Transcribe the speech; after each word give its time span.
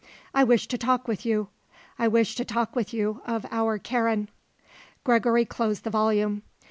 "I 0.33 0.43
wish 0.43 0.67
to 0.69 0.79
talk 0.79 1.07
with 1.07 1.27
you. 1.27 1.49
I 1.99 2.07
wish 2.07 2.33
to 2.33 2.43
talk 2.43 2.75
with 2.75 2.91
you 2.91 3.21
of 3.27 3.45
our 3.51 3.77
Karen." 3.77 4.29
Gregory 5.03 5.45
closed 5.45 5.83
the 5.83 5.91
volume. 5.91 6.41